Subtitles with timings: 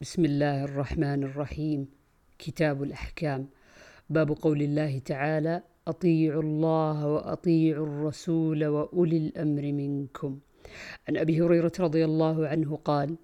[0.00, 1.88] بسم الله الرحمن الرحيم.
[2.38, 3.48] كتاب الأحكام.
[4.10, 10.38] باب قول الله تعالى أطيعوا الله وأطيعوا الرسول وأولي الأمر منكم.
[11.08, 13.16] عن أبي هريرة رضي الله عنه قال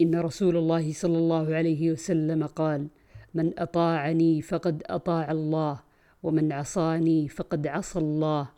[0.00, 2.88] إن رسول الله صلى الله عليه وسلم قال
[3.34, 5.80] من أطاعني فقد أطاع الله
[6.22, 8.48] ومن عصاني فقد عصى الله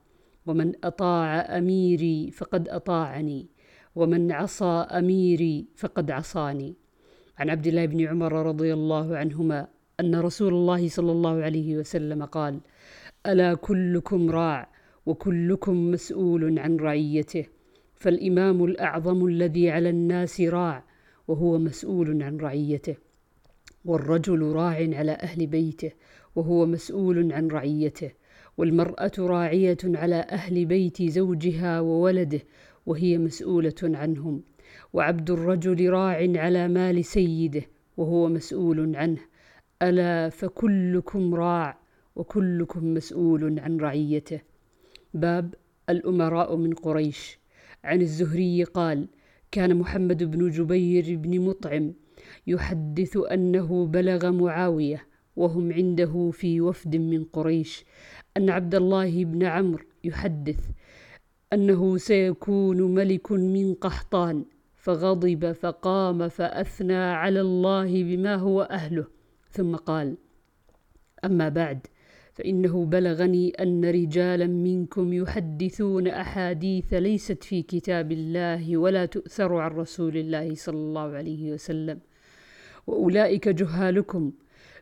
[0.47, 3.47] ومن أطاع أميري فقد أطاعني
[3.95, 6.86] ومن عصى أميري فقد عصاني.
[7.39, 9.69] عن عبد الله بن عمر رضي الله عنهما
[10.01, 12.61] أن رسول الله صلى الله عليه وسلم قال
[13.27, 14.69] ألا كلكم راع
[15.07, 17.47] وكلكم مسؤول عن رعيته
[17.95, 20.85] فالإمام الأعظم الذي على الناس راع
[21.29, 22.97] وهو مسؤول عن رعيته
[23.85, 25.93] والرجل راع على أهل بيته
[26.37, 28.11] وهو مسؤول عن رعيته
[28.59, 32.41] والمرأة راعية على أهل بيت زوجها وولده
[32.87, 34.43] وهي مسؤولة عنهم.
[34.93, 37.63] وعبد الرجل راع على مال سيده
[37.97, 39.21] وهو مسؤول عنه.
[39.83, 41.79] ألا فكلكم راع
[42.17, 44.41] وكلكم مسؤول عن رعيته.
[45.15, 45.55] باب
[45.91, 47.39] الأمراء من قريش.
[47.85, 49.09] عن الزهري قال
[49.51, 51.95] كان محمد بن جبير بن مطعم
[52.47, 57.85] يحدث أنه بلغ معاوية وهم عنده في وفد من قريش
[58.37, 60.61] أن عبد الله بن عمرو يحدث
[61.53, 64.45] أنه سيكون ملك من قحطان
[64.87, 69.07] فغضب فقام فأثنى على الله بما هو أهله.
[69.51, 70.17] ثم قال
[71.25, 71.87] أما بعد
[72.35, 80.17] فإنه بلغني أن رجالا منكم يحدثون أحاديث ليست في كتاب الله ولا تؤثر عن رسول
[80.17, 82.01] الله صلى الله عليه وسلم
[82.87, 84.33] وأولئك جهالكم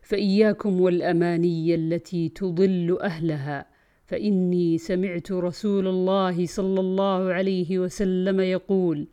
[0.01, 3.65] فإياكم والأماني التي تضل أهلها.
[4.05, 9.07] فإني سمعت رسول الله صلى الله عليه وسلم يقول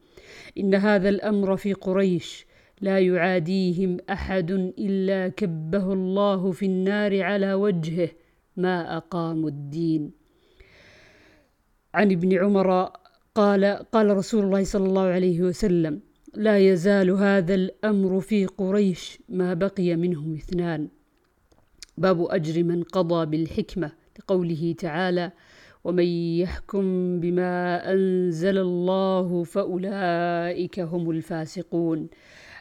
[0.59, 2.47] إن هذا الأمر في قريش.
[2.81, 8.09] لا يعاديهم أحد إلا كبه الله في النار على وجهه.
[8.57, 10.11] ما أقاموا الدين.
[11.95, 12.93] عن ابن عمر
[13.35, 16.01] قال قال رسول الله صلى الله عليه وسلم
[16.35, 20.89] لا يزال هذا الأمر في قريش ما بقي منهم اثنان.
[21.99, 25.33] باب أجر من قضى بالحكمة لقوله تعالى
[25.85, 26.07] ومن
[26.41, 26.85] يحكم
[27.21, 32.09] بما أنزل الله فأولئك هم الفاسقون.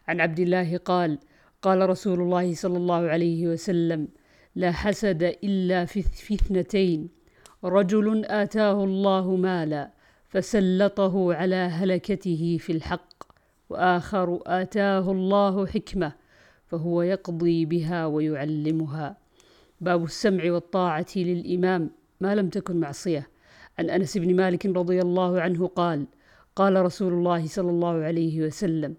[0.07, 1.19] عن عبد الله قال
[1.61, 4.07] قال رسول الله صلى الله عليه وسلم
[4.55, 5.99] لا حسد إلا في,
[6.33, 7.09] اثنتين.
[7.63, 9.91] رجل آتاه الله مالا
[10.27, 13.23] فسلطه على هلكته في الحق
[13.69, 16.13] وآخر آتاه الله حكمة
[16.67, 19.17] فهو يقضي بها ويعلمها.
[19.81, 22.00] باب السمع والطاعة للإمام.
[22.21, 23.27] ما لم تكن معصية.
[23.79, 26.05] عن أنس بن مالك رضي الله عنه قال
[26.55, 28.95] قال رسول الله صلى الله عليه وسلم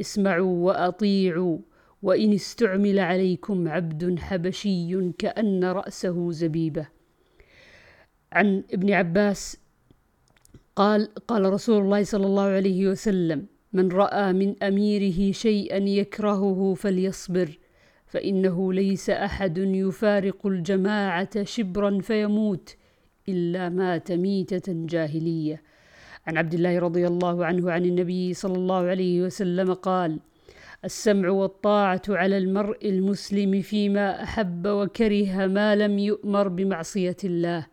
[0.00, 1.58] اسمعوا وأطيعوا
[2.02, 6.86] وإن استعمل عليكم عبد حبشي كأن رأسه زبيبة.
[8.32, 9.58] عن ابن عباس
[10.76, 17.58] قال قال رسول الله صلى الله عليه وسلم من رأى من أميره شيئا يكرهه فليصبر
[18.06, 22.76] فإنه ليس أحد يفارق الجماعة شبرا فيموت
[23.28, 25.62] إلا مات ميته جاهلية.
[26.26, 30.18] عن عبد الله رضي الله عنه عن النبي صلى الله عليه وسلم قال
[30.84, 37.66] السمع والطاعة على المرء المسلم فيما أحب وكره ما لم يؤمر بمعصية الله.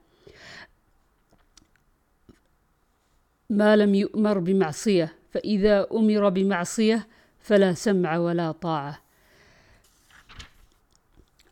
[3.49, 7.07] ما لم يؤمر بمعصية فإذا أمر بمعصية
[7.39, 9.02] فلا سمع ولا طاعة.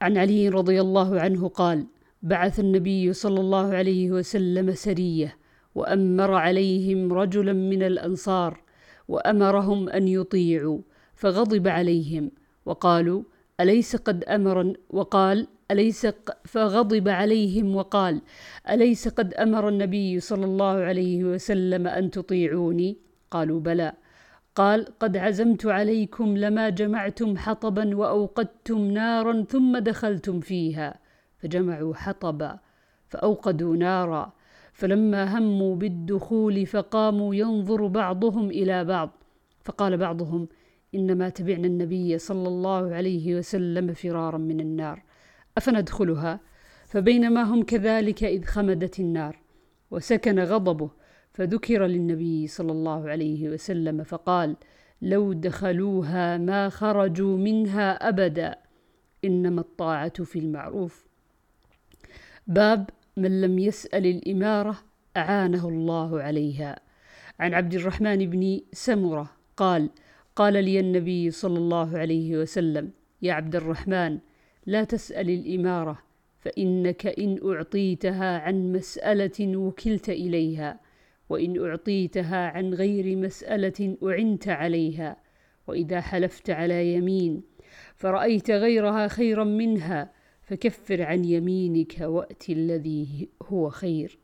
[0.02, 1.86] عن علي رضي الله عنه قال
[2.22, 5.38] بعث النبي صلى الله عليه وسلم سرية
[5.76, 8.62] وأمر عليهم رجلا من الأنصار
[9.08, 10.80] وأمرهم أن يطيعوا
[11.16, 12.32] فغضب عليهم
[12.66, 13.24] وقالوا
[13.60, 16.08] أليس قد أمر؟ وقال أليس
[16.46, 18.22] فغضب عليهم وقال
[18.70, 22.98] أليس قد أمر النبي صلى الله عليه وسلم أن تطيعوني؟
[23.32, 23.94] قالوا بلى.
[24.56, 31.00] قال قد عزمت عليكم لما جمعتم حطبا وأوقدتم نارا ثم دخلتم فيها.
[31.38, 32.59] فجمعوا حطبا
[33.08, 34.34] فأوقدوا نارا.
[34.74, 39.09] فلما هموا بالدخول فقاموا ينظر بعضهم إلى بعض.
[39.64, 40.48] فقال بعضهم
[40.96, 45.04] إنما تبعنا النبي صلى الله عليه وسلم فرارا من النار.
[45.58, 46.40] أفندخلها؟
[46.86, 49.40] فبينما هم كذلك إذ خمدت النار.
[49.92, 50.90] وسكن غضبه.
[51.34, 54.56] فذكر للنبي صلى الله عليه وسلم فقال
[55.02, 58.56] لو دخلوها ما خرجوا منها أبدا
[59.26, 61.06] إنما الطاعة في المعروف.
[62.48, 64.78] باب من لم يسأل الإمارة
[65.18, 66.80] أعانه الله عليها.
[67.40, 69.90] عن عبد الرحمن بن سمرة قال
[70.36, 72.92] قال لي النبي صلى الله عليه وسلم
[73.22, 74.20] يا عبد الرحمن
[74.66, 76.00] لا تسأل الإمارة
[76.40, 80.80] فإنك إن أعطيتها عن مسألة وكلت إليها
[81.32, 85.18] وإن أعطيتها عن غير مسألة أعنت عليها
[85.68, 87.44] وإذا حلفت على يمين
[87.96, 90.12] فرأيت غيرها خيرا منها
[90.42, 94.20] فكفر عن يمينك وأت الذي هو خير.